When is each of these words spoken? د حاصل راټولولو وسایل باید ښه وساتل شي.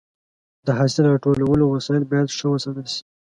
د 0.65 0.67
حاصل 0.79 1.03
راټولولو 1.13 1.63
وسایل 1.75 2.03
باید 2.11 2.35
ښه 2.37 2.47
وساتل 2.51 2.87
شي. 2.93 3.01